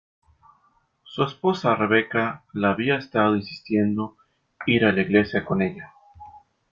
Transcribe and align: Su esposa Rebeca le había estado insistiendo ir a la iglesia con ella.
Su 1.03 1.21
esposa 1.25 1.75
Rebeca 1.75 2.43
le 2.53 2.65
había 2.65 2.95
estado 2.95 3.35
insistiendo 3.35 4.17
ir 4.65 4.83
a 4.85 4.91
la 4.91 5.01
iglesia 5.01 5.45
con 5.45 5.61
ella. 5.61 5.93